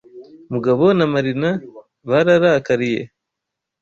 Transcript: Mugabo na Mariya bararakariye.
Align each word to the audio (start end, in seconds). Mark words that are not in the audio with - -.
Mugabo 0.51 0.83
na 0.97 1.05
Mariya 1.13 1.49
bararakariye. 2.09 3.01